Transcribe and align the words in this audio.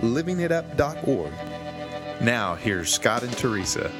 livingitup.org. 0.00 1.32
Now, 2.20 2.54
here's 2.54 2.92
Scott 2.92 3.22
and 3.22 3.36
Teresa. 3.36 3.90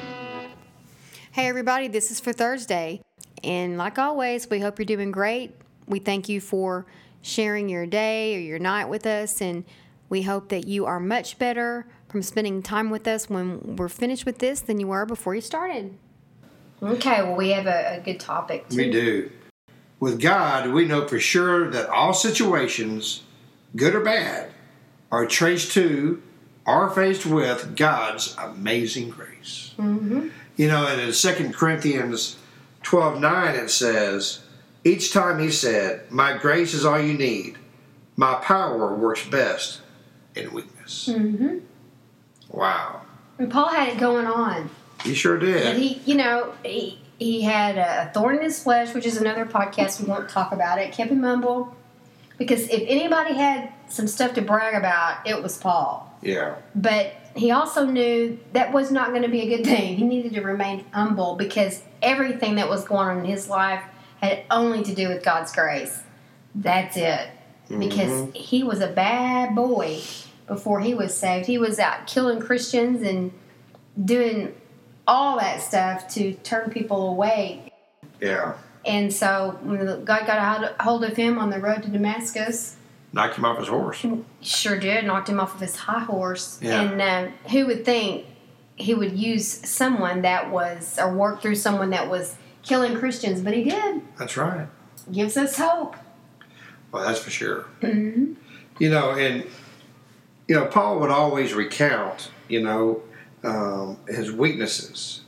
Hey, 1.31 1.47
everybody, 1.47 1.87
this 1.87 2.11
is 2.11 2.19
for 2.19 2.33
Thursday. 2.33 3.01
And 3.43 3.77
like 3.77 3.97
always, 3.97 4.49
we 4.49 4.59
hope 4.59 4.77
you're 4.77 4.85
doing 4.85 5.11
great. 5.11 5.55
We 5.87 5.99
thank 5.99 6.27
you 6.27 6.41
for 6.41 6.85
sharing 7.21 7.69
your 7.69 7.85
day 7.85 8.35
or 8.35 8.39
your 8.39 8.59
night 8.59 8.85
with 8.85 9.05
us. 9.05 9.41
And 9.41 9.63
we 10.09 10.23
hope 10.23 10.49
that 10.49 10.67
you 10.67 10.85
are 10.85 10.99
much 10.99 11.39
better 11.39 11.87
from 12.09 12.23
spending 12.23 12.61
time 12.61 12.89
with 12.89 13.07
us 13.07 13.29
when 13.29 13.77
we're 13.77 13.87
finished 13.87 14.25
with 14.25 14.39
this 14.39 14.61
than 14.61 14.79
you 14.79 14.87
were 14.87 15.05
before 15.05 15.35
you 15.35 15.41
started. 15.41 15.97
Okay, 16.81 17.21
well, 17.21 17.35
we 17.35 17.49
have 17.49 17.67
a, 17.67 17.97
a 17.97 18.01
good 18.01 18.19
topic. 18.19 18.67
Too. 18.69 18.77
We 18.77 18.91
do. 18.91 19.31
With 19.99 20.21
God, 20.21 20.71
we 20.71 20.85
know 20.85 21.07
for 21.07 21.19
sure 21.19 21.69
that 21.71 21.89
all 21.89 22.13
situations, 22.13 23.23
good 23.75 23.93
or 23.93 23.99
bad, 23.99 24.51
are 25.11 25.25
traced 25.25 25.71
to 25.73 26.21
or 26.65 26.89
faced 26.89 27.25
with 27.25 27.75
God's 27.75 28.35
amazing 28.37 29.09
grace. 29.09 29.73
Mm-hmm. 29.77 30.29
You 30.55 30.67
know, 30.67 30.87
and 30.87 31.01
in 31.01 31.13
2 31.13 31.51
Corinthians 31.51 32.37
12 32.83 33.19
9, 33.19 33.55
it 33.55 33.69
says, 33.69 34.41
Each 34.83 35.11
time 35.11 35.39
he 35.39 35.49
said, 35.49 36.11
My 36.11 36.37
grace 36.37 36.73
is 36.73 36.85
all 36.85 36.99
you 36.99 37.13
need, 37.13 37.57
my 38.15 38.35
power 38.35 38.93
works 38.93 39.25
best 39.25 39.81
in 40.35 40.53
weakness. 40.53 41.09
Mm-hmm. 41.11 41.59
Wow. 42.49 43.01
And 43.37 43.51
Paul 43.51 43.69
had 43.69 43.89
it 43.89 43.97
going 43.99 44.27
on. 44.27 44.69
He 45.03 45.13
sure 45.13 45.39
did. 45.39 45.65
And 45.65 45.81
he, 45.81 46.01
you 46.05 46.15
know, 46.15 46.53
he, 46.63 46.99
he 47.17 47.41
had 47.41 47.77
a 47.77 48.11
thorn 48.13 48.35
in 48.35 48.43
his 48.43 48.61
flesh, 48.61 48.93
which 48.93 49.05
is 49.05 49.17
another 49.17 49.45
podcast 49.45 50.01
we 50.01 50.07
won't 50.07 50.29
talk 50.29 50.51
about 50.51 50.79
it. 50.79 50.91
Kept 50.91 51.11
him 51.11 51.23
humble. 51.23 51.75
Because 52.39 52.67
if 52.69 52.83
anybody 52.87 53.35
had 53.35 53.71
some 53.89 54.07
stuff 54.07 54.33
to 54.33 54.41
brag 54.41 54.73
about, 54.73 55.27
it 55.27 55.43
was 55.43 55.57
Paul. 55.57 56.11
yeah. 56.23 56.55
But 56.73 57.13
he 57.35 57.51
also 57.51 57.85
knew 57.85 58.39
that 58.53 58.73
was 58.73 58.91
not 58.91 59.09
going 59.09 59.21
to 59.21 59.29
be 59.29 59.41
a 59.41 59.57
good 59.57 59.65
thing. 59.65 59.97
He 59.97 60.03
needed 60.03 60.33
to 60.33 60.41
remain 60.41 60.85
humble 60.91 61.35
because 61.35 61.83
everything 62.01 62.55
that 62.55 62.67
was 62.67 62.85
going 62.85 63.07
on 63.07 63.19
in 63.19 63.25
his 63.25 63.47
life 63.47 63.83
had 64.21 64.43
only 64.49 64.83
to 64.83 64.95
do 64.95 65.07
with 65.07 65.23
God's 65.23 65.53
grace. 65.53 66.01
That's 66.55 66.97
it. 66.97 67.29
Because 67.67 68.11
mm-hmm. 68.11 68.31
he 68.31 68.63
was 68.63 68.81
a 68.81 68.87
bad 68.87 69.53
boy 69.53 70.01
before 70.47 70.79
he 70.79 70.93
was 70.93 71.15
saved. 71.15 71.45
He 71.45 71.59
was 71.59 71.77
out 71.77 72.07
killing 72.07 72.39
Christians 72.39 73.03
and 73.03 73.31
doing 74.03 74.55
all 75.07 75.37
that 75.37 75.61
stuff 75.61 76.07
to 76.15 76.33
turn 76.33 76.71
people 76.71 77.09
away. 77.09 77.71
Yeah. 78.19 78.55
And 78.85 79.13
so 79.13 79.59
when 79.61 79.85
God 80.05 80.25
got 80.25 80.63
a 80.79 80.83
hold 80.83 81.03
of 81.03 81.15
him 81.15 81.37
on 81.37 81.49
the 81.49 81.59
road 81.59 81.83
to 81.83 81.89
Damascus, 81.89 82.75
Knocked 83.11 83.37
him 83.37 83.45
off 83.45 83.57
his 83.57 83.67
horse. 83.67 84.05
Sure 84.41 84.79
did. 84.79 85.05
Knocked 85.05 85.29
him 85.29 85.39
off 85.39 85.55
of 85.55 85.61
his 85.61 85.75
high 85.75 86.03
horse. 86.03 86.59
Yeah. 86.61 86.81
And 86.81 87.01
um, 87.01 87.33
who 87.51 87.65
would 87.65 87.83
think 87.83 88.25
he 88.75 88.93
would 88.93 89.17
use 89.17 89.47
someone 89.47 90.21
that 90.21 90.51
was, 90.51 90.99
or 90.99 91.11
work 91.13 91.41
through 91.41 91.55
someone 91.55 91.89
that 91.89 92.07
was 92.07 92.35
killing 92.61 92.95
Christians? 92.95 93.41
But 93.41 93.55
he 93.55 93.63
did. 93.63 94.01
That's 94.17 94.37
right. 94.37 94.67
Gives 95.11 95.37
us 95.37 95.57
hope. 95.57 95.95
Well, 96.91 97.03
that's 97.03 97.19
for 97.19 97.31
sure. 97.31 97.61
hmm 97.81 98.33
You 98.77 98.89
know, 98.89 99.11
and 99.11 99.43
you 100.47 100.55
know, 100.55 100.65
Paul 100.65 100.99
would 100.99 101.09
always 101.11 101.53
recount, 101.53 102.31
you 102.47 102.61
know, 102.61 103.01
um, 103.43 103.97
his 104.07 104.31
weaknesses 104.31 105.21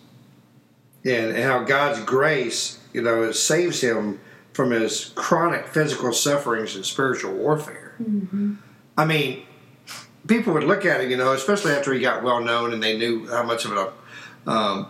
and 1.03 1.35
how 1.38 1.63
God's 1.63 2.01
grace, 2.03 2.79
you 2.94 3.02
know, 3.02 3.24
it 3.24 3.34
saves 3.34 3.81
him 3.81 4.19
from 4.53 4.72
his 4.72 5.12
chronic 5.16 5.68
physical 5.68 6.12
sufferings 6.13 6.75
and 6.75 6.85
spiritual 6.85 7.34
warfare. 7.34 7.94
hmm 7.97 8.56
I 8.97 9.06
mean, 9.06 9.44
people 10.28 10.53
would 10.53 10.66
look 10.66 10.85
at 10.85 11.02
him, 11.02 11.09
you 11.09 11.18
know, 11.18 11.31
especially 11.34 11.72
after 11.72 11.94
he 11.94 12.00
got 12.02 12.24
well 12.24 12.41
known 12.41 12.74
and 12.74 12.84
they 12.84 12.97
knew 12.97 13.25
how 13.28 13.44
much 13.44 13.66
of 13.66 13.72
a, 13.72 14.50
um, 14.50 14.88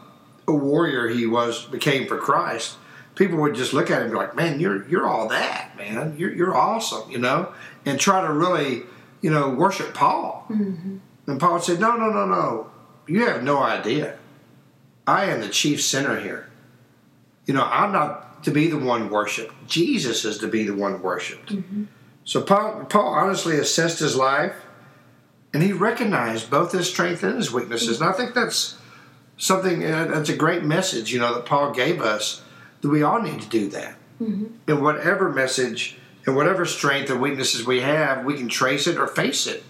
a 0.47 0.51
warrior 0.53 1.07
he 1.07 1.25
was 1.27 1.65
became 1.65 2.07
for 2.07 2.17
Christ. 2.17 2.77
People 3.15 3.37
would 3.39 3.55
just 3.55 3.73
look 3.73 3.91
at 3.91 3.97
him 3.97 4.03
and 4.03 4.11
be 4.11 4.17
like, 4.17 4.35
"Man, 4.35 4.59
you're 4.59 4.87
you're 4.87 5.07
all 5.07 5.27
that, 5.29 5.77
man. 5.77 6.15
You're 6.17 6.33
you're 6.33 6.55
awesome," 6.57 7.09
you 7.11 7.19
know, 7.19 7.53
and 7.85 7.99
try 7.99 8.25
to 8.25 8.33
really, 8.33 8.83
you 9.21 9.29
know, 9.29 9.49
worship 9.49 9.93
Paul. 9.93 10.45
hmm 10.47 10.97
And 11.27 11.39
Paul 11.39 11.59
said, 11.59 11.79
"No, 11.79 11.95
no, 11.95 12.09
no, 12.09 12.25
no. 12.25 12.69
You 13.07 13.25
have 13.25 13.43
no 13.43 13.61
idea. 13.61 14.17
I 15.05 15.25
am 15.25 15.41
the 15.41 15.49
chief 15.49 15.81
sinner 15.83 16.19
here. 16.19 16.47
You 17.45 17.53
know, 17.53 17.63
I'm 17.63 17.91
not 17.91 18.43
to 18.43 18.51
be 18.51 18.67
the 18.67 18.77
one 18.77 19.09
worshipped. 19.09 19.53
Jesus 19.67 20.25
is 20.25 20.37
to 20.39 20.47
be 20.47 20.63
the 20.63 20.73
one 20.73 21.01
worshipped." 21.01 21.51
hmm 21.51 21.83
So 22.23 22.41
Paul, 22.41 22.85
Paul 22.85 23.07
honestly 23.07 23.57
assessed 23.57 23.99
his 23.99 24.15
life, 24.15 24.55
and 25.53 25.63
he 25.63 25.73
recognized 25.73 26.49
both 26.49 26.71
his 26.71 26.87
strength 26.89 27.23
and 27.23 27.35
his 27.37 27.51
weaknesses. 27.51 27.99
And 27.99 28.09
I 28.09 28.13
think 28.13 28.33
that's 28.33 28.77
something 29.37 29.83
uh, 29.83 30.05
that's 30.05 30.29
a 30.29 30.35
great 30.35 30.63
message, 30.63 31.11
you 31.11 31.19
know, 31.19 31.33
that 31.33 31.45
Paul 31.45 31.71
gave 31.71 32.01
us. 32.01 32.43
That 32.81 32.89
we 32.89 33.03
all 33.03 33.21
need 33.21 33.41
to 33.41 33.49
do 33.49 33.69
that. 33.69 33.95
hmm 34.17 34.45
And 34.67 34.81
whatever 34.81 35.29
message 35.29 35.97
and 36.25 36.35
whatever 36.35 36.65
strength 36.65 37.09
and 37.09 37.21
weaknesses 37.21 37.65
we 37.65 37.81
have, 37.81 38.25
we 38.25 38.35
can 38.35 38.47
trace 38.49 38.85
it 38.87 38.97
or 38.97 39.07
face 39.07 39.47
it 39.47 39.63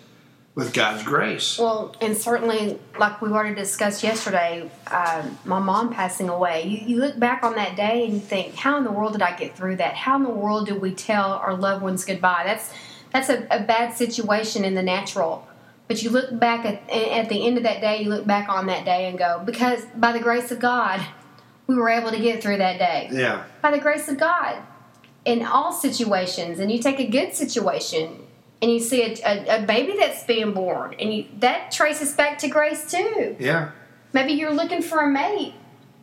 with 0.53 0.73
God's 0.73 1.03
grace. 1.03 1.57
Well, 1.57 1.95
and 2.01 2.16
certainly, 2.16 2.79
like 3.00 3.22
we 3.22 3.29
already 3.29 3.56
discussed 3.56 4.03
yesterday, 4.03 4.69
um, 4.88 5.38
my 5.45 5.59
mom 5.59 5.94
passing 5.94 6.29
away, 6.29 6.67
you, 6.67 6.95
you 6.95 7.00
look 7.00 7.17
back 7.17 7.44
on 7.44 7.56
that 7.56 7.75
day 7.75 8.06
and 8.06 8.13
you 8.13 8.19
think, 8.19 8.56
how 8.56 8.78
in 8.78 8.84
the 8.84 8.91
world 8.91 9.13
did 9.13 9.22
I 9.22 9.35
get 9.35 9.56
through 9.56 9.78
that? 9.78 9.95
How 9.95 10.17
in 10.17 10.23
the 10.23 10.29
world 10.29 10.67
did 10.67 10.81
we 10.81 10.94
tell 10.94 11.34
our 11.34 11.56
loved 11.56 11.81
ones 11.84 12.03
goodbye? 12.03 12.44
That's 12.45 12.72
that's 13.12 13.29
a, 13.29 13.45
a 13.51 13.63
bad 13.63 13.94
situation 13.94 14.63
in 14.63 14.75
the 14.75 14.84
natural. 14.84 15.47
But 15.88 16.01
you 16.03 16.09
look 16.09 16.39
back 16.39 16.66
at, 16.66 16.89
at 16.89 17.28
the 17.28 17.45
end 17.45 17.57
of 17.57 17.63
that 17.63 17.81
day, 17.81 18.01
you 18.01 18.09
look 18.09 18.25
back 18.25 18.47
on 18.47 18.68
that 18.68 18.85
day 18.85 19.09
and 19.09 19.18
go, 19.18 19.41
because 19.45 19.83
by 19.95 20.13
the 20.13 20.22
grace 20.22 20.50
of 20.50 20.59
God, 20.59 21.06
we 21.68 21.75
were 21.75 21.89
able 21.89 22.12
to 22.12 22.19
get 22.19 22.41
through 22.41 22.57
that 22.57 22.79
day 22.79 23.09
Yeah, 23.12 23.44
by 23.62 23.72
the 23.72 23.79
grace 23.79 24.07
of 24.07 24.18
God 24.18 24.62
in 25.25 25.44
all 25.44 25.73
situations. 25.73 26.59
And 26.59 26.72
you 26.72 26.79
take 26.79 27.00
a 27.00 27.07
good 27.07 27.33
situation 27.33 28.21
and 28.62 28.72
you 28.72 28.80
see 28.80 29.02
a, 29.04 29.16
a, 29.26 29.64
a 29.64 29.66
baby 29.66 29.96
that's 29.98 30.24
being 30.26 30.54
born, 30.54 30.96
and 31.00 31.14
you, 31.14 31.26
that 31.40 31.72
traces 31.72 32.14
back 32.14 32.38
to 32.40 32.48
grace 32.48 32.90
too. 32.92 33.36
yeah, 33.40 33.72
Maybe 34.14 34.34
you're 34.34 34.54
looking 34.54 34.82
for 34.82 35.00
a 35.00 35.08
mate 35.10 35.56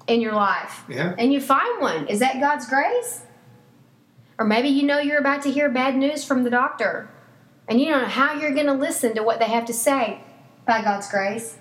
in 0.06 0.20
your 0.20 0.32
life 0.32 0.84
yeah, 0.88 1.14
and 1.18 1.32
you 1.32 1.40
find 1.40 1.80
one. 1.80 2.06
Is 2.08 2.20
that 2.20 2.40
God's 2.40 2.66
grace? 2.66 3.22
Or 4.38 4.46
maybe 4.46 4.68
you 4.68 4.84
know 4.84 4.98
you're 4.98 5.18
about 5.18 5.42
to 5.42 5.50
hear 5.50 5.68
bad 5.68 5.96
news 5.96 6.24
from 6.24 6.44
the 6.44 6.50
doctor 6.50 7.10
and 7.68 7.78
you 7.80 7.86
don't 7.90 8.02
know 8.02 8.08
how 8.08 8.32
you're 8.32 8.54
going 8.54 8.66
to 8.66 8.72
listen 8.72 9.14
to 9.14 9.22
what 9.22 9.38
they 9.38 9.46
have 9.46 9.66
to 9.66 9.74
say 9.74 10.20
by 10.66 10.82
God's 10.82 11.10
grace. 11.10 11.56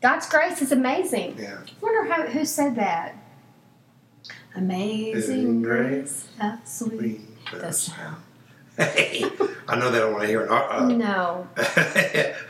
God's 0.00 0.28
grace 0.28 0.62
is 0.62 0.72
amazing. 0.72 1.36
yeah. 1.38 1.58
I 1.66 1.72
wonder 1.82 2.10
how, 2.10 2.22
who 2.26 2.44
said 2.44 2.76
that. 2.76 3.14
Amazing 4.56 5.12
Amazing 5.12 5.62
grace, 5.62 6.28
how 6.38 6.58
sweet 6.64 7.00
We 7.00 7.20
the 7.52 7.72
sound. 7.72 8.22
I 8.78 9.76
know 9.78 9.90
they 9.90 9.98
don't 9.98 10.12
want 10.12 10.22
to 10.22 10.28
hear 10.28 10.44
an, 10.44 10.50
uh, 10.50 10.86
No, 10.88 11.48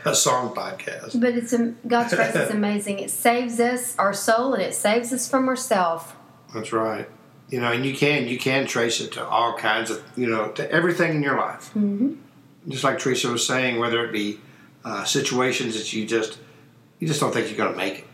a 0.05 0.15
song 0.15 0.53
podcast. 0.53 1.19
but 1.19 1.33
it's 1.35 1.53
a, 1.53 1.73
God's 1.87 2.13
grace 2.13 2.35
is 2.35 2.49
amazing. 2.51 2.99
It 2.99 3.09
saves 3.09 3.59
us, 3.59 3.97
our 3.97 4.13
soul, 4.13 4.53
and 4.53 4.63
it 4.63 4.73
saves 4.73 5.11
us 5.11 5.29
from 5.29 5.47
ourselves. 5.47 6.05
That's 6.53 6.71
right. 6.71 7.09
You 7.49 7.59
know, 7.59 7.71
and 7.71 7.83
you 7.83 7.95
can 7.95 8.27
you 8.27 8.37
can 8.37 8.67
trace 8.67 9.01
it 9.01 9.11
to 9.13 9.25
all 9.25 9.57
kinds 9.57 9.89
of 9.89 10.03
you 10.15 10.27
know 10.27 10.49
to 10.51 10.71
everything 10.71 11.15
in 11.15 11.23
your 11.23 11.37
life. 11.37 11.69
hmm 11.69 12.13
Just 12.67 12.83
like 12.83 12.99
Teresa 12.99 13.29
was 13.29 13.45
saying, 13.45 13.79
whether 13.79 14.05
it 14.05 14.11
be 14.11 14.39
uh, 14.85 15.03
situations 15.03 15.75
that 15.77 15.91
you 15.91 16.05
just 16.05 16.37
you 16.99 17.07
just 17.07 17.19
don't 17.19 17.33
think 17.33 17.47
you're 17.47 17.57
going 17.57 17.71
to 17.71 17.77
make 17.77 17.99
it, 17.99 18.07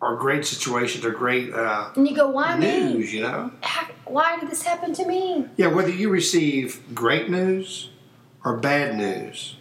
or 0.00 0.16
great 0.16 0.44
situations 0.44 1.04
or 1.04 1.10
great 1.10 1.52
uh, 1.52 1.90
And 1.96 2.06
you 2.08 2.14
go, 2.14 2.28
why 2.28 2.56
me? 2.56 2.66
news. 2.94 3.12
You 3.12 3.22
know, 3.22 3.50
How, 3.62 3.88
why 4.04 4.38
did 4.38 4.48
this 4.50 4.62
happen 4.62 4.92
to 4.94 5.06
me? 5.06 5.46
yeah. 5.56 5.66
Whether 5.68 5.90
you 5.90 6.08
receive 6.10 6.80
great 6.94 7.28
news 7.30 7.90
or 8.44 8.56
bad 8.56 8.96
news, 8.96 9.56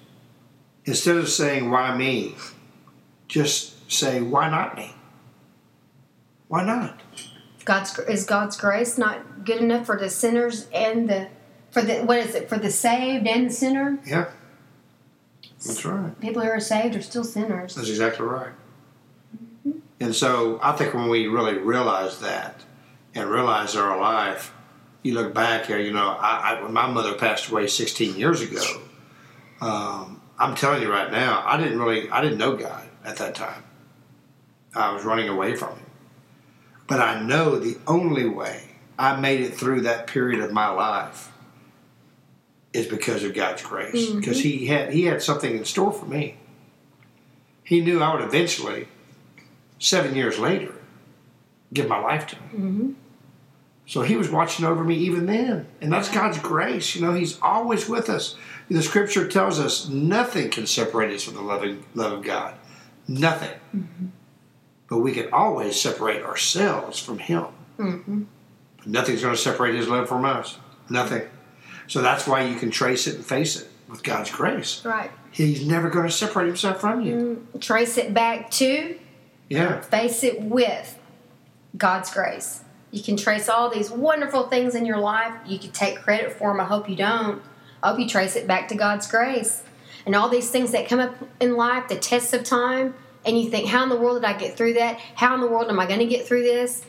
instead 0.85 1.17
of 1.17 1.27
saying 1.29 1.71
why 1.71 1.95
me, 1.97 2.35
just 3.27 3.91
say 3.91 4.21
why 4.21 4.49
not 4.49 4.75
me. 4.75 4.93
Why 6.47 6.63
not? 6.63 7.01
God's 7.65 7.97
is 7.99 8.23
God's 8.23 8.55
grace 8.55 8.97
not 8.97 9.43
good 9.43 9.57
enough 9.57 9.85
for 9.85 9.97
the 9.97 10.09
sinners 10.09 10.67
and 10.73 11.09
the 11.09 11.27
for 11.71 11.81
the 11.81 11.95
what 12.05 12.19
is 12.19 12.35
it 12.35 12.47
for 12.47 12.57
the 12.57 12.71
saved 12.71 13.27
and 13.27 13.49
the 13.49 13.53
sinner? 13.53 13.99
Yeah. 14.05 14.29
That's 15.65 15.83
right. 15.83 16.17
People 16.21 16.41
who 16.43 16.47
are 16.49 16.59
saved 16.61 16.95
are 16.95 17.01
still 17.01 17.25
sinners. 17.25 17.75
That's 17.75 17.89
exactly 17.89 18.25
right. 18.25 18.53
And 19.99 20.15
so 20.15 20.59
I 20.61 20.73
think 20.73 20.93
when 20.93 21.09
we 21.09 21.27
really 21.27 21.57
realize 21.57 22.19
that 22.19 22.63
and 23.15 23.29
realize 23.29 23.75
our 23.75 23.99
life, 23.99 24.53
you 25.03 25.13
look 25.13 25.33
back 25.33 25.65
here, 25.65 25.79
you 25.79 25.91
know, 25.91 26.09
I, 26.09 26.55
I, 26.57 26.63
when 26.63 26.73
my 26.73 26.87
mother 26.87 27.13
passed 27.13 27.49
away 27.49 27.67
16 27.67 28.15
years 28.15 28.41
ago, 28.41 28.63
um, 29.61 30.21
I'm 30.37 30.55
telling 30.55 30.81
you 30.81 30.91
right 30.91 31.11
now, 31.11 31.43
I 31.45 31.57
didn't 31.57 31.79
really, 31.79 32.09
I 32.09 32.21
didn't 32.21 32.37
know 32.37 32.55
God 32.55 32.87
at 33.03 33.17
that 33.17 33.33
time. 33.35 33.63
I 34.75 34.93
was 34.93 35.03
running 35.03 35.29
away 35.29 35.55
from 35.55 35.77
Him. 35.77 35.85
But 36.85 36.99
I 36.99 37.21
know 37.21 37.57
the 37.57 37.77
only 37.87 38.27
way 38.27 38.61
I 38.99 39.19
made 39.19 39.41
it 39.41 39.55
through 39.55 39.81
that 39.81 40.07
period 40.07 40.41
of 40.41 40.51
my 40.51 40.67
life 40.69 41.31
is 42.73 42.85
because 42.85 43.23
of 43.23 43.33
God's 43.33 43.63
grace. 43.63 44.09
Because 44.09 44.41
He 44.41 44.67
had 44.67 44.93
He 44.93 45.05
had 45.05 45.21
something 45.21 45.57
in 45.57 45.65
store 45.65 45.91
for 45.91 46.05
me. 46.05 46.37
He 47.63 47.81
knew 47.81 48.01
I 48.01 48.13
would 48.13 48.23
eventually, 48.23 48.87
seven 49.79 50.15
years 50.15 50.39
later, 50.39 50.73
give 51.73 51.87
my 51.87 51.99
life 51.99 52.27
to 52.27 52.35
Him. 52.35 52.49
hmm 52.49 52.91
So 53.85 54.01
he 54.01 54.15
was 54.17 54.29
watching 54.29 54.65
over 54.65 54.83
me 54.83 54.95
even 54.95 55.25
then. 55.25 55.67
And 55.81 55.91
that's 55.91 56.09
God's 56.09 56.39
grace. 56.39 56.95
You 56.95 57.01
know, 57.01 57.13
he's 57.13 57.39
always 57.41 57.87
with 57.87 58.09
us. 58.09 58.35
The 58.69 58.81
scripture 58.81 59.27
tells 59.27 59.59
us 59.59 59.87
nothing 59.87 60.49
can 60.49 60.67
separate 60.67 61.13
us 61.15 61.23
from 61.23 61.35
the 61.35 61.41
loving 61.41 61.85
love 61.95 62.11
of 62.11 62.23
God. 62.23 62.55
Nothing. 63.07 63.57
But 64.89 64.97
we 64.99 65.11
can 65.13 65.31
always 65.33 65.79
separate 65.79 66.23
ourselves 66.23 66.99
from 66.99 67.19
him. 67.19 67.45
hmm 67.77 68.23
But 68.77 68.87
nothing's 68.87 69.21
going 69.21 69.35
to 69.35 69.41
separate 69.41 69.75
his 69.75 69.87
love 69.87 70.07
from 70.09 70.25
us. 70.25 70.57
Nothing. 70.89 71.23
So 71.87 72.01
that's 72.01 72.27
why 72.27 72.43
you 72.43 72.55
can 72.57 72.71
trace 72.71 73.07
it 73.07 73.15
and 73.15 73.25
face 73.25 73.59
it 73.61 73.69
with 73.89 74.03
God's 74.03 74.29
grace. 74.31 74.83
Right. 74.83 75.11
He's 75.31 75.65
never 75.65 75.89
going 75.89 76.05
to 76.07 76.11
separate 76.11 76.47
himself 76.47 76.81
from 76.81 77.01
you. 77.01 77.47
Mm, 77.53 77.61
Trace 77.61 77.97
it 77.97 78.13
back 78.13 78.49
to, 78.51 78.97
Yeah. 79.49 79.81
face 79.81 80.23
it 80.23 80.41
with 80.41 80.97
God's 81.77 82.13
grace. 82.13 82.61
You 82.91 83.03
can 83.03 83.17
trace 83.17 83.49
all 83.49 83.69
these 83.69 83.91
wonderful 83.91 84.47
things 84.47 84.75
in 84.75 84.85
your 84.85 84.97
life. 84.97 85.33
You 85.45 85.59
can 85.59 85.71
take 85.71 85.97
credit 86.01 86.31
for 86.33 86.49
them. 86.51 86.59
I 86.59 86.65
hope 86.65 86.89
you 86.89 86.95
don't. 86.95 87.41
I 87.83 87.89
hope 87.89 87.99
you 87.99 88.07
trace 88.07 88.35
it 88.35 88.47
back 88.47 88.67
to 88.69 88.75
God's 88.75 89.07
grace. 89.09 89.63
And 90.05 90.15
all 90.15 90.29
these 90.29 90.49
things 90.49 90.71
that 90.71 90.87
come 90.87 90.99
up 90.99 91.15
in 91.41 91.55
life, 91.57 91.89
the 91.89 91.97
tests 91.97 92.33
of 92.33 92.43
time, 92.43 92.95
and 93.25 93.37
you 93.39 93.49
think, 93.49 93.67
how 93.67 93.83
in 93.83 93.89
the 93.89 93.97
world 93.97 94.21
did 94.21 94.29
I 94.29 94.37
get 94.37 94.55
through 94.55 94.73
that? 94.75 94.99
How 95.15 95.35
in 95.35 95.41
the 95.41 95.47
world 95.47 95.69
am 95.69 95.79
I 95.79 95.85
going 95.85 95.99
to 95.99 96.05
get 96.05 96.25
through 96.25 96.43
this? 96.43 96.83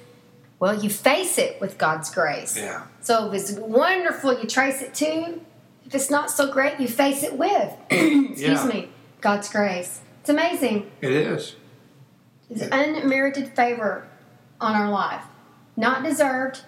Well, 0.60 0.82
you 0.82 0.88
face 0.88 1.36
it 1.38 1.60
with 1.60 1.78
God's 1.78 2.12
grace. 2.14 2.56
Yeah. 2.56 2.84
So 3.00 3.28
if 3.28 3.34
it's 3.34 3.52
wonderful, 3.52 4.38
you 4.40 4.46
trace 4.48 4.80
it 4.82 4.94
to. 4.94 5.40
If 5.86 5.94
it's 5.94 6.10
not 6.10 6.30
so 6.30 6.52
great, 6.52 6.78
you 6.78 6.86
face 6.86 7.22
it 7.24 7.36
with. 7.36 7.72
Excuse 7.90 8.40
Yeah. 8.40 8.66
me, 8.66 8.88
God's 9.20 9.48
grace. 9.48 10.00
It's 10.20 10.30
amazing. 10.30 10.90
It 11.00 11.10
is. 11.12 11.56
It's 12.50 12.62
unmerited 12.62 13.48
favor 13.54 14.08
on 14.60 14.74
our 14.74 14.90
life. 14.90 15.24
Not 15.76 16.02
deserved. 16.02 16.62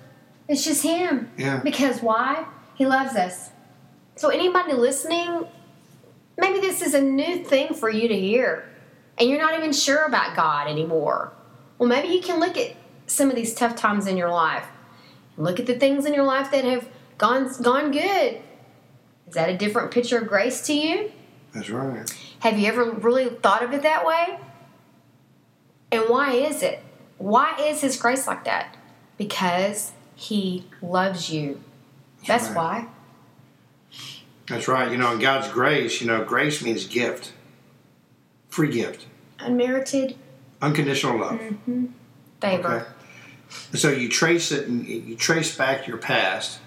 It's 0.49 0.65
just 0.65 0.83
Him. 0.83 1.31
Yeah. 1.37 1.61
Because 1.61 2.01
why? 2.01 2.47
He 2.75 2.87
loves 2.87 3.15
us. 3.17 3.51
So, 4.17 4.29
anybody 4.29 4.73
listening, 4.73 5.47
maybe 6.37 6.61
this 6.61 6.83
is 6.83 6.95
a 6.95 7.01
new 7.01 7.45
thing 7.45 7.75
for 7.75 7.89
you 7.89 8.09
to 8.09 8.19
hear, 8.19 8.69
and 9.19 9.29
you're 9.29 9.41
not 9.41 9.59
even 9.59 9.73
sure 9.73 10.05
about 10.05 10.37
God 10.37 10.69
anymore. 10.69 11.33
Well, 11.79 11.89
maybe 11.89 12.09
you 12.09 12.21
can 12.21 12.41
look 12.41 12.57
at 12.59 12.77
some 13.07 13.31
of 13.31 13.37
these 13.37 13.55
tough 13.55 13.77
times 13.77 14.07
in 14.07 14.17
your 14.17 14.31
life 14.31 14.67
look 15.41 15.59
at 15.59 15.67
the 15.67 15.75
things 15.75 16.05
in 16.05 16.15
your 16.15 16.25
life 16.25 16.51
that 16.51 16.65
have 16.65 16.89
gone, 17.19 17.51
gone 17.63 17.91
good. 17.91 18.41
Is 19.27 19.35
that 19.35 19.49
a 19.49 19.57
different 19.57 19.91
picture 19.91 20.19
of 20.19 20.29
grace 20.29 20.67
to 20.67 20.75
you? 20.75 21.11
That's 21.55 21.71
right. 21.71 22.09
Have 22.41 22.59
you 22.59 22.67
ever 22.67 22.91
really 22.91 23.29
thought 23.29 23.63
of 23.63 23.73
it 23.73 23.83
that 23.83 24.07
way? 24.07 24.39
And 25.93 26.05
why 26.09 26.33
is 26.33 26.63
it? 26.63 26.83
Why 27.19 27.57
is 27.61 27.81
His 27.81 27.97
grace 27.97 28.27
like 28.27 28.45
that? 28.45 28.77
Because 29.19 29.93
He 30.15 30.65
loves 30.81 31.31
you. 31.31 31.61
That's 32.27 32.49
right. 32.49 32.57
why. 32.57 32.89
That's 34.49 34.69
right. 34.69 34.91
You 34.91 34.99
know, 34.99 35.13
in 35.13 35.21
God's 35.21 35.49
grace, 35.49 36.01
you 36.01 36.07
know, 36.07 36.25
grace 36.25 36.63
means 36.63 36.87
gift. 36.87 37.33
Free 38.49 38.71
gift. 38.71 39.07
Unmerited 39.39 40.17
Unconditional 40.63 41.19
love. 41.19 41.41
Mm-hmm. 41.41 41.87
favor. 42.41 42.69
Okay. 42.69 42.87
And 43.73 43.81
so 43.81 43.91
you 43.91 44.09
trace 44.09 44.53
it 44.53 44.69
and 44.69 44.87
you 44.87 45.17
trace 45.17 45.57
back 45.57 45.87
your 45.87 45.97
past. 45.97 46.61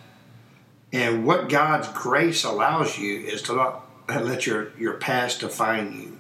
And 0.92 1.26
what 1.26 1.50
God's 1.50 1.88
grace 1.90 2.44
allows 2.44 2.98
you 2.98 3.20
is 3.20 3.42
to 3.44 3.56
not 3.56 3.86
let 4.10 4.46
your, 4.46 4.78
your 4.78 4.94
past 4.94 5.40
define 5.42 5.94
you, 5.94 6.20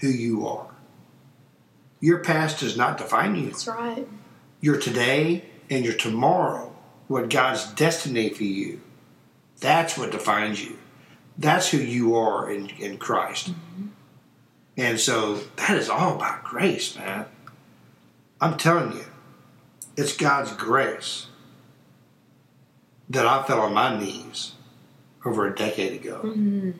who 0.00 0.08
you 0.08 0.46
are. 0.46 0.71
Your 2.02 2.18
past 2.18 2.58
does 2.58 2.76
not 2.76 2.98
define 2.98 3.36
you. 3.36 3.46
That's 3.46 3.68
right. 3.68 4.08
Your 4.60 4.76
today 4.76 5.44
and 5.70 5.84
your 5.84 5.94
tomorrow, 5.94 6.74
what 7.06 7.30
God's 7.30 7.64
destiny 7.74 8.28
for 8.28 8.42
you, 8.42 8.80
that's 9.60 9.96
what 9.96 10.10
defines 10.10 10.62
you. 10.62 10.78
That's 11.38 11.70
who 11.70 11.78
you 11.78 12.16
are 12.16 12.50
in, 12.50 12.70
in 12.70 12.98
Christ. 12.98 13.52
Mm-hmm. 13.52 13.86
And 14.76 14.98
so 14.98 15.36
that 15.56 15.78
is 15.78 15.88
all 15.88 16.16
about 16.16 16.42
grace, 16.42 16.96
man. 16.96 17.26
I'm 18.40 18.58
telling 18.58 18.96
you, 18.96 19.04
it's 19.96 20.16
God's 20.16 20.52
grace 20.54 21.28
that 23.08 23.26
I 23.26 23.44
fell 23.44 23.60
on 23.60 23.74
my 23.74 23.96
knees 23.96 24.54
over 25.24 25.46
a 25.46 25.54
decade 25.54 25.92
ago. 26.00 26.20
Mm-hmm. 26.24 26.72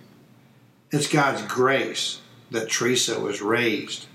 It's 0.90 1.06
God's 1.06 1.42
grace 1.42 2.20
that 2.50 2.68
Teresa 2.68 3.20
was 3.20 3.40
raised 3.40 4.06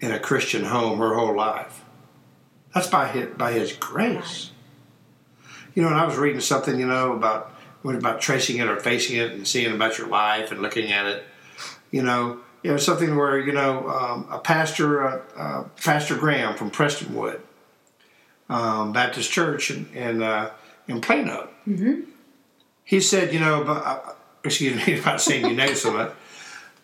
in 0.00 0.12
a 0.12 0.18
Christian 0.18 0.64
home 0.64 0.98
her 0.98 1.14
whole 1.14 1.36
life. 1.36 1.84
That's 2.74 2.88
by 2.88 3.08
his, 3.08 3.34
by 3.36 3.52
his 3.52 3.72
grace. 3.72 4.50
You 5.74 5.82
know, 5.82 5.88
and 5.88 5.96
I 5.96 6.06
was 6.06 6.16
reading 6.16 6.40
something, 6.40 6.78
you 6.78 6.86
know, 6.86 7.12
about 7.12 7.52
about 7.84 8.20
tracing 8.20 8.56
it 8.56 8.66
or 8.66 8.80
facing 8.80 9.16
it 9.16 9.30
and 9.30 9.46
seeing 9.46 9.72
about 9.72 9.96
your 9.96 10.08
life 10.08 10.50
and 10.50 10.60
looking 10.60 10.90
at 10.90 11.06
it. 11.06 11.24
You 11.92 12.02
know, 12.02 12.40
it 12.64 12.72
was 12.72 12.84
something 12.84 13.14
where 13.14 13.38
you 13.38 13.52
know 13.52 13.88
um, 13.88 14.26
a 14.28 14.40
pastor, 14.40 15.06
uh, 15.06 15.20
uh, 15.36 15.62
Pastor 15.76 16.16
Graham 16.16 16.56
from 16.56 16.70
Prestonwood 16.70 17.40
um, 18.48 18.92
Baptist 18.92 19.30
Church 19.30 19.70
in 19.70 19.88
in, 19.94 20.22
uh, 20.22 20.50
in 20.88 21.00
Plano. 21.00 21.48
He 22.84 23.00
said, 23.00 23.34
you 23.34 23.40
know, 23.40 23.64
but, 23.64 23.84
uh, 23.84 24.12
excuse 24.44 24.86
me, 24.86 25.00
not 25.04 25.20
saying 25.20 25.46
you 25.46 25.56
know 25.56 25.74
something, 25.74 26.14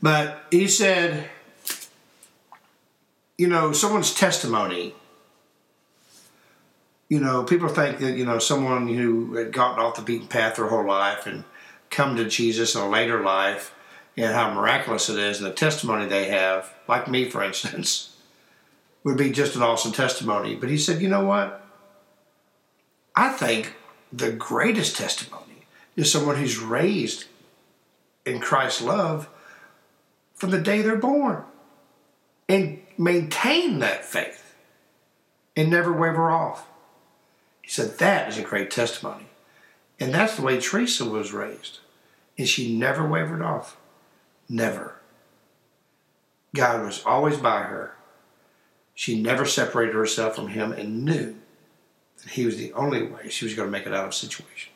but 0.00 0.44
he 0.50 0.66
said, 0.66 1.28
you 3.42 3.48
know, 3.48 3.72
someone's 3.72 4.14
testimony. 4.14 4.94
You 7.08 7.18
know, 7.18 7.42
people 7.42 7.66
think 7.66 7.98
that 7.98 8.16
you 8.16 8.24
know 8.24 8.38
someone 8.38 8.86
who 8.86 9.34
had 9.34 9.52
gotten 9.52 9.80
off 9.80 9.96
the 9.96 10.02
beaten 10.02 10.28
path 10.28 10.54
their 10.54 10.68
whole 10.68 10.86
life 10.86 11.26
and 11.26 11.42
come 11.90 12.14
to 12.14 12.28
Jesus 12.28 12.76
in 12.76 12.82
a 12.82 12.88
later 12.88 13.20
life, 13.20 13.74
and 14.16 14.32
how 14.32 14.54
miraculous 14.54 15.08
it 15.08 15.18
is, 15.18 15.38
and 15.40 15.50
the 15.50 15.54
testimony 15.54 16.06
they 16.06 16.28
have, 16.28 16.72
like 16.86 17.08
me, 17.08 17.28
for 17.28 17.42
instance, 17.42 18.16
would 19.02 19.18
be 19.18 19.32
just 19.32 19.56
an 19.56 19.62
awesome 19.62 19.90
testimony. 19.90 20.54
But 20.54 20.70
he 20.70 20.78
said, 20.78 21.02
you 21.02 21.08
know 21.08 21.24
what? 21.24 21.66
I 23.16 23.30
think 23.30 23.74
the 24.12 24.30
greatest 24.30 24.96
testimony 24.96 25.66
is 25.96 26.12
someone 26.12 26.36
who's 26.36 26.60
raised 26.60 27.24
in 28.24 28.38
Christ's 28.38 28.82
love 28.82 29.28
from 30.36 30.50
the 30.50 30.60
day 30.60 30.80
they're 30.80 30.94
born 30.94 31.44
and 32.52 32.82
maintain 32.98 33.78
that 33.78 34.04
faith 34.04 34.54
and 35.56 35.70
never 35.70 35.90
waver 35.90 36.30
off. 36.30 36.68
He 37.62 37.70
said 37.70 37.96
that 37.96 38.28
is 38.28 38.36
a 38.36 38.42
great 38.42 38.70
testimony. 38.70 39.24
And 39.98 40.12
that's 40.12 40.36
the 40.36 40.42
way 40.42 40.60
Teresa 40.60 41.06
was 41.06 41.32
raised. 41.32 41.78
And 42.36 42.46
she 42.46 42.76
never 42.76 43.08
wavered 43.08 43.40
off. 43.40 43.78
Never. 44.50 45.00
God 46.54 46.84
was 46.84 47.02
always 47.06 47.38
by 47.38 47.62
her. 47.62 47.96
She 48.94 49.22
never 49.22 49.46
separated 49.46 49.94
herself 49.94 50.36
from 50.36 50.48
him 50.48 50.72
and 50.72 51.06
knew 51.06 51.36
that 52.22 52.32
he 52.32 52.44
was 52.44 52.58
the 52.58 52.74
only 52.74 53.02
way 53.02 53.30
she 53.30 53.46
was 53.46 53.54
going 53.54 53.68
to 53.68 53.72
make 53.72 53.86
it 53.86 53.94
out 53.94 54.08
of 54.08 54.14
situations. 54.14 54.71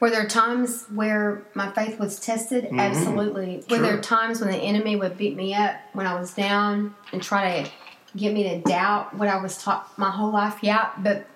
Were 0.00 0.08
there 0.08 0.26
times 0.26 0.86
where 0.92 1.42
my 1.52 1.70
faith 1.72 2.00
was 2.00 2.18
tested? 2.18 2.64
Mm-hmm. 2.64 2.80
Absolutely. 2.80 3.62
Were 3.68 3.78
there 3.78 4.00
times 4.00 4.40
when 4.40 4.50
the 4.50 4.56
enemy 4.56 4.96
would 4.96 5.18
beat 5.18 5.36
me 5.36 5.54
up 5.54 5.76
when 5.92 6.06
I 6.06 6.18
was 6.18 6.32
down 6.32 6.94
and 7.12 7.22
try 7.22 7.62
to 7.62 7.70
get 8.16 8.32
me 8.32 8.44
to 8.44 8.60
doubt 8.62 9.14
what 9.14 9.28
I 9.28 9.40
was 9.40 9.62
taught 9.62 9.96
my 9.98 10.10
whole 10.10 10.32
life? 10.32 10.58
Yeah, 10.62 10.90
but 10.98 11.26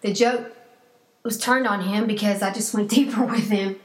the 0.00 0.12
joke 0.12 0.52
was 1.22 1.38
turned 1.38 1.68
on 1.68 1.82
him 1.82 2.08
because 2.08 2.42
I 2.42 2.52
just 2.52 2.74
went 2.74 2.90
deeper 2.98 3.24
with 3.24 3.50
him. 3.50 3.78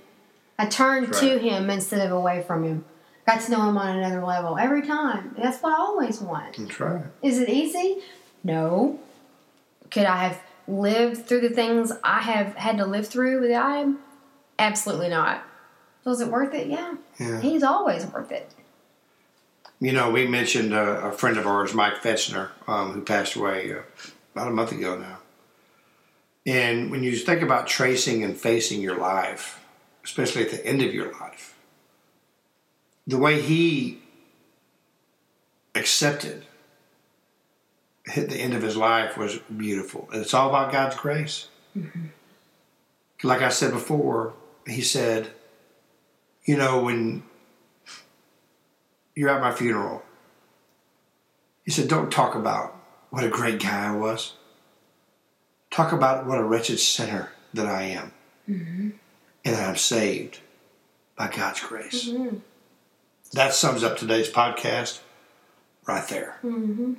I 0.57 0.65
turned 0.65 1.07
That's 1.07 1.19
to 1.19 1.37
him 1.37 1.69
instead 1.69 2.03
of 2.03 2.11
away 2.11 2.43
from 2.45 2.63
him. 2.63 2.85
Got 3.27 3.41
to 3.41 3.51
know 3.51 3.69
him 3.69 3.77
on 3.77 3.97
another 3.97 4.23
level 4.23 4.57
every 4.57 4.81
time. 4.81 5.35
That's 5.37 5.61
what 5.61 5.73
I 5.73 5.77
always 5.77 6.19
want. 6.19 6.57
That's 6.57 6.79
right. 6.79 7.05
Is 7.21 7.39
it 7.39 7.49
easy? 7.49 7.99
No. 8.43 8.99
Could 9.91 10.05
I 10.05 10.17
have 10.27 10.41
lived 10.67 11.25
through 11.27 11.41
the 11.41 11.49
things 11.49 11.91
I 12.03 12.19
have 12.21 12.55
had 12.55 12.77
to 12.77 12.85
live 12.85 13.07
through 13.07 13.39
without 13.39 13.77
him? 13.77 13.99
Absolutely 14.59 15.09
not. 15.09 15.43
Was 16.05 16.21
it 16.21 16.27
worth 16.27 16.53
it? 16.53 16.67
Yeah. 16.67 16.95
Yeah. 17.19 17.39
He's 17.41 17.63
always 17.63 18.05
worth 18.07 18.31
it. 18.31 18.51
You 19.79 19.91
know, 19.91 20.11
we 20.11 20.27
mentioned 20.27 20.73
a, 20.73 21.07
a 21.07 21.11
friend 21.11 21.37
of 21.37 21.45
ours, 21.45 21.73
Mike 21.73 22.01
Fetchner, 22.01 22.49
um, 22.67 22.91
who 22.91 23.01
passed 23.01 23.35
away 23.35 23.73
uh, 23.73 23.81
about 24.33 24.47
a 24.47 24.51
month 24.51 24.71
ago 24.71 24.97
now. 24.97 25.19
And 26.45 26.91
when 26.91 27.03
you 27.03 27.15
think 27.15 27.41
about 27.41 27.67
tracing 27.67 28.23
and 28.23 28.37
facing 28.37 28.81
your 28.81 28.97
life, 28.97 29.63
especially 30.03 30.43
at 30.43 30.51
the 30.51 30.65
end 30.65 30.81
of 30.81 30.93
your 30.93 31.11
life, 31.13 31.57
the 33.07 33.17
way 33.17 33.41
he 33.41 34.01
accepted 35.75 36.45
at 38.15 38.29
the 38.29 38.37
end 38.37 38.53
of 38.53 38.61
his 38.61 38.75
life 38.75 39.17
was 39.17 39.37
beautiful. 39.37 40.09
And 40.11 40.21
it's 40.21 40.33
all 40.33 40.49
about 40.49 40.71
God's 40.71 40.95
grace. 40.95 41.47
Mm-hmm. 41.77 42.07
Like 43.23 43.41
I 43.41 43.49
said 43.49 43.71
before, 43.71 44.33
he 44.67 44.81
said, 44.81 45.31
you 46.45 46.57
know, 46.57 46.81
when 46.81 47.23
you're 49.15 49.29
at 49.29 49.41
my 49.41 49.53
funeral, 49.53 50.03
he 51.63 51.71
said, 51.71 51.87
don't 51.87 52.11
talk 52.11 52.35
about 52.35 52.75
what 53.09 53.23
a 53.23 53.29
great 53.29 53.61
guy 53.61 53.93
I 53.93 53.95
was. 53.95 54.33
Talk 55.71 55.91
about 55.91 56.25
what 56.25 56.39
a 56.39 56.43
wretched 56.43 56.79
sinner 56.79 57.31
that 57.53 57.65
I 57.65 57.83
am. 57.83 58.13
Mm-hmm. 58.49 58.89
And 59.45 59.55
that 59.55 59.69
I'm 59.69 59.75
saved 59.75 60.39
by 61.15 61.29
God's 61.29 61.61
grace. 61.61 62.09
Mm-hmm. 62.09 62.37
That 63.33 63.53
sums 63.53 63.83
up 63.83 63.97
today's 63.97 64.29
podcast 64.29 64.99
right 65.87 66.07
there. 66.07 66.37
Mm-hmm. 66.43 66.93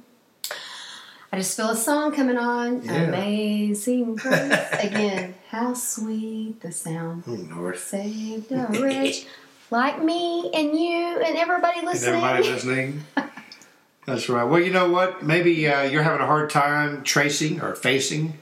I 1.35 1.39
just 1.39 1.57
feel 1.57 1.71
a 1.71 1.77
song 1.77 2.15
coming 2.15 2.37
on. 2.37 2.85
Yeah. 2.85 3.09
Amazing 3.09 4.15
grace. 4.15 4.69
Again, 4.79 5.35
how 5.49 5.75
sweet 5.75 6.61
the 6.61 6.71
sound. 6.71 7.25
Oh, 7.27 7.33
Lord. 7.33 7.77
Saved 7.77 8.53
a 8.53 8.67
wretch 8.81 9.27
like 9.69 10.01
me 10.01 10.49
and 10.55 10.79
you 10.79 11.21
and 11.21 11.37
everybody 11.37 11.85
listening. 11.85 12.15
And 12.15 12.25
everybody 12.25 12.49
listening. 12.49 13.03
That's 14.07 14.29
right. 14.29 14.45
Well, 14.45 14.61
you 14.61 14.73
know 14.73 14.89
what? 14.89 15.25
Maybe 15.25 15.67
uh, 15.67 15.83
you're 15.83 16.05
having 16.05 16.21
a 16.21 16.27
hard 16.27 16.51
time 16.51 17.03
tracing 17.03 17.61
or 17.61 17.75
facing 17.75 18.39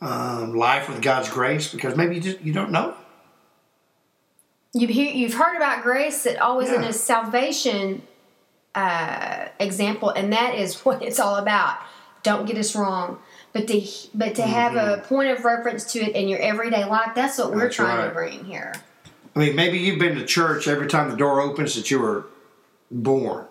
um, 0.00 0.56
life 0.56 0.88
with 0.88 1.02
God's 1.02 1.28
grace 1.28 1.72
because 1.72 1.96
maybe 1.96 2.16
you 2.16 2.20
just 2.20 2.40
you 2.40 2.52
don't 2.52 2.72
know. 2.72 2.96
You've 4.74 4.90
hear, 4.90 5.14
you've 5.14 5.34
heard 5.34 5.54
about 5.54 5.84
grace 5.84 6.24
that 6.24 6.40
always 6.40 6.68
yeah. 6.68 6.78
in 6.78 6.82
a 6.82 6.92
salvation 6.92 8.02
uh, 8.74 9.48
example, 9.58 10.10
and 10.10 10.32
that 10.32 10.54
is 10.54 10.80
what 10.84 11.02
it's 11.02 11.20
all 11.20 11.36
about. 11.36 11.78
Don't 12.22 12.46
get 12.46 12.56
us 12.56 12.76
wrong. 12.76 13.18
But 13.52 13.66
to 13.68 13.86
but 14.14 14.34
to 14.36 14.42
mm-hmm. 14.42 14.50
have 14.50 14.76
a 14.76 14.96
mm-hmm. 14.96 15.04
point 15.06 15.30
of 15.30 15.44
reference 15.44 15.92
to 15.92 16.00
it 16.00 16.14
in 16.14 16.28
your 16.28 16.38
everyday 16.38 16.84
life, 16.84 17.12
that's 17.14 17.38
what 17.38 17.52
we're 17.52 17.64
that's 17.64 17.76
trying 17.76 17.98
right. 17.98 18.08
to 18.08 18.14
bring 18.14 18.44
here. 18.44 18.72
I 19.34 19.38
mean, 19.38 19.56
maybe 19.56 19.78
you've 19.78 19.98
been 19.98 20.16
to 20.16 20.24
church 20.24 20.68
every 20.68 20.86
time 20.86 21.10
the 21.10 21.16
door 21.16 21.40
opens 21.40 21.74
that 21.74 21.90
you 21.90 21.98
were 21.98 22.26
born, 22.90 23.46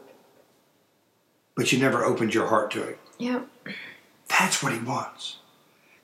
but 1.55 1.71
you 1.71 1.79
never 1.79 2.03
opened 2.03 2.33
your 2.33 2.47
heart 2.47 2.71
to 2.71 2.83
it. 2.83 2.99
Yep. 3.17 3.47
That's 4.27 4.63
what 4.63 4.73
he 4.73 4.79
wants. 4.79 5.37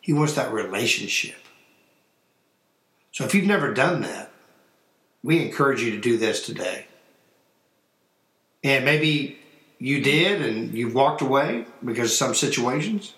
He 0.01 0.13
wants 0.13 0.33
that 0.33 0.51
relationship. 0.51 1.35
So 3.11 3.23
if 3.23 3.33
you've 3.33 3.45
never 3.45 3.73
done 3.73 4.01
that, 4.01 4.31
we 5.23 5.43
encourage 5.43 5.81
you 5.81 5.91
to 5.91 5.99
do 5.99 6.17
this 6.17 6.45
today. 6.45 6.85
And 8.67 8.83
maybe 8.83 9.39
you 9.79 10.01
did 10.01 10.41
and 10.41 10.73
you've 10.73 10.93
walked 10.93 11.21
away 11.21 11.65
because 11.83 12.11
of 12.11 12.17
some 12.17 12.35
situations. 12.35 13.13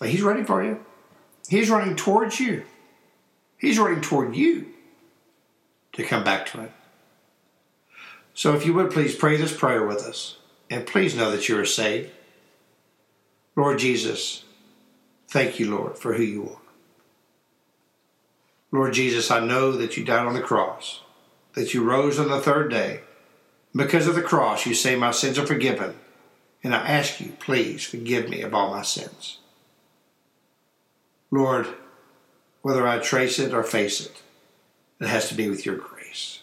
But 0.00 0.08
he's 0.08 0.22
ready 0.22 0.42
for 0.42 0.64
you. 0.64 0.84
He's 1.48 1.70
running 1.70 1.94
towards 1.94 2.40
you. 2.40 2.64
He's 3.56 3.78
running 3.78 4.00
toward 4.00 4.34
you 4.34 4.66
to 5.92 6.02
come 6.02 6.24
back 6.24 6.46
to 6.46 6.62
him. 6.62 6.70
So 8.34 8.56
if 8.56 8.66
you 8.66 8.74
would 8.74 8.90
please 8.90 9.14
pray 9.14 9.36
this 9.36 9.56
prayer 9.56 9.86
with 9.86 9.98
us. 9.98 10.38
And 10.68 10.86
please 10.86 11.14
know 11.14 11.30
that 11.30 11.48
you 11.48 11.56
are 11.60 11.64
saved. 11.64 12.10
Lord 13.54 13.78
Jesus, 13.78 14.44
thank 15.28 15.60
you, 15.60 15.70
Lord, 15.70 15.98
for 15.98 16.14
who 16.14 16.22
you 16.24 16.50
are. 16.50 16.62
Lord 18.72 18.92
Jesus, 18.92 19.30
I 19.30 19.38
know 19.38 19.70
that 19.72 19.96
you 19.96 20.04
died 20.04 20.26
on 20.26 20.34
the 20.34 20.40
cross, 20.40 21.02
that 21.54 21.74
you 21.74 21.84
rose 21.84 22.18
on 22.18 22.28
the 22.28 22.40
third 22.40 22.70
day 22.70 23.02
because 23.74 24.06
of 24.06 24.14
the 24.14 24.22
cross, 24.22 24.66
you 24.66 24.74
say, 24.74 24.96
My 24.96 25.10
sins 25.10 25.38
are 25.38 25.46
forgiven. 25.46 25.94
And 26.62 26.74
I 26.74 26.86
ask 26.86 27.20
you, 27.20 27.32
please 27.40 27.84
forgive 27.84 28.28
me 28.28 28.42
of 28.42 28.54
all 28.54 28.70
my 28.70 28.82
sins. 28.82 29.38
Lord, 31.30 31.68
whether 32.62 32.86
I 32.86 32.98
trace 32.98 33.38
it 33.38 33.54
or 33.54 33.62
face 33.62 34.00
it, 34.04 34.22
it 35.00 35.06
has 35.06 35.28
to 35.28 35.34
be 35.34 35.48
with 35.48 35.64
your 35.64 35.76
grace. 35.76 36.40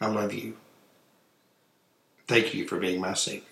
I 0.00 0.06
love 0.06 0.32
you. 0.32 0.56
Thank 2.26 2.54
you 2.54 2.66
for 2.66 2.78
being 2.78 3.00
my 3.00 3.12
Savior. 3.14 3.42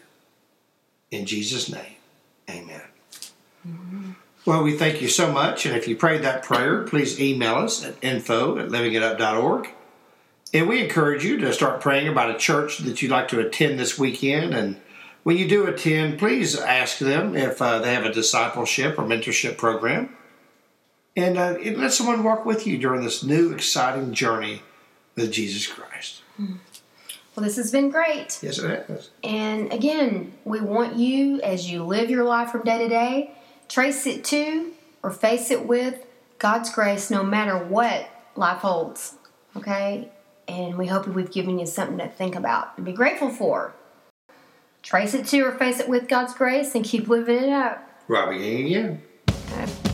In 1.11 1.27
Jesus' 1.27 1.69
name, 1.69 1.97
amen. 2.49 2.83
Mm-hmm. 3.67 4.13
Well, 4.47 4.63
we 4.63 4.77
thank 4.77 5.03
you 5.03 5.09
so 5.09 5.31
much. 5.31 5.67
And 5.67 5.77
if 5.77 5.87
you 5.87 5.97
prayed 5.97 6.23
that 6.23 6.43
prayer, 6.43 6.83
please 6.85 7.21
email 7.21 7.57
us 7.57 7.85
at 7.85 7.97
info 8.03 8.59
at 8.59 8.69
livingitup.org. 8.69 9.69
And 10.53 10.69
we 10.69 10.83
encourage 10.83 11.25
you 11.25 11.39
to 11.39 11.53
start 11.53 11.81
praying 11.81 12.09
about 12.09 12.35
a 12.35 12.39
church 12.39 12.79
that 12.79 13.03
you'd 13.03 13.11
like 13.11 13.29
to 13.29 13.41
attend 13.41 13.79
this 13.79 13.99
weekend. 13.99 14.53
And 14.53 14.81
when 15.23 15.37
you 15.37 15.49
do 15.49 15.67
attend, 15.67 16.19
please 16.19 16.59
ask 16.59 16.99
them 16.99 17.37
if 17.37 17.63
uh, 17.63 17.79
they 17.79 17.95
have 17.95 18.05
a 18.05 18.13
discipleship 18.13 18.99
or 18.99 19.05
mentorship 19.05 19.57
program. 19.57 20.17
And 21.17 21.39
uh, 21.39 21.57
let 21.77 21.93
someone 21.93 22.25
walk 22.25 22.45
with 22.45 22.67
you 22.67 22.79
during 22.79 23.03
this 23.03 23.23
new, 23.23 23.53
exciting 23.53 24.13
journey 24.13 24.63
with 25.17 25.33
Jesus 25.33 25.67
Christ. 25.67 26.23
Hmm. 26.37 26.55
Well, 27.37 27.45
this 27.45 27.57
has 27.57 27.71
been 27.71 27.91
great. 27.91 28.39
Yes, 28.43 28.59
it 28.59 28.87
has. 28.89 29.11
And 29.23 29.73
again, 29.73 30.33
we 30.45 30.61
want 30.61 30.97
you, 30.97 31.41
as 31.43 31.71
you 31.71 31.85
live 31.85 32.11
your 32.11 32.25
life 32.25 32.51
from 32.51 32.63
day 32.63 32.79
to 32.79 32.89
day, 32.89 33.35
trace 33.69 34.07
it 34.07 34.25
to 34.25 34.73
or 35.03 35.11
face 35.11 35.51
it 35.51 35.67
with 35.67 36.05
God's 36.39 36.71
grace 36.71 37.11
no 37.11 37.23
matter 37.23 37.57
what 37.57 38.09
life 38.35 38.59
holds. 38.59 39.15
Okay? 39.57 40.11
And 40.51 40.77
we 40.77 40.87
hope 40.87 41.07
we've 41.07 41.31
given 41.31 41.59
you 41.59 41.67
something 41.67 41.99
to 41.99 42.09
think 42.09 42.35
about 42.35 42.73
and 42.77 42.85
be 42.85 42.93
grateful 42.93 43.31
for. 43.31 43.75
Trace 44.83 45.15
it 45.15 45.27
to 45.27 45.41
or 45.43 45.53
face 45.53 45.79
it 45.79 45.89
with 45.89 46.09
God's 46.09 46.35
grace 46.35 46.75
and 46.75 46.85
keep 46.85 47.09
living 47.09 47.45
it 47.45 47.51
up. 47.51 47.87
Robbie 48.09 48.67
again. 48.67 49.03
Okay. 49.53 49.90